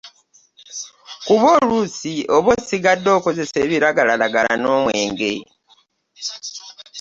[1.25, 5.33] kuba oluusi oba osigadde okozesa ebiragalalagala n'omwenge.